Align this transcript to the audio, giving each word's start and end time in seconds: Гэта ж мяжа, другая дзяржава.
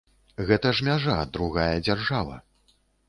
Гэта 0.47 0.71
ж 0.79 0.87
мяжа, 0.87 1.17
другая 1.37 1.75
дзяржава. 1.89 2.41